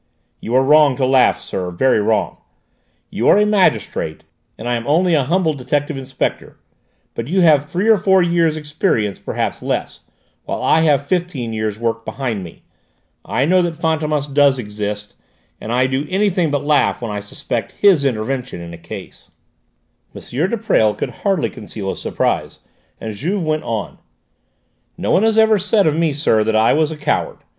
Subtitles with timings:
[0.39, 2.37] "You are wrong to laugh, sir; very wrong.
[3.11, 4.23] You are a magistrate
[4.57, 6.57] and I am only a humble detective inspector,
[7.13, 9.99] but you have three or four years' experience, perhaps less,
[10.45, 12.63] while I have fifteen years' work behind me.
[13.23, 15.13] I know that Fantômas does exist,
[15.61, 19.29] and I do anything but laugh when I suspect his intervention in a case."
[20.15, 20.19] M.
[20.49, 22.57] de Presles could hardly conceal his surprise,
[22.99, 23.99] and Juve went on:
[24.97, 27.37] "No one has ever said of me, sir, that I was a coward.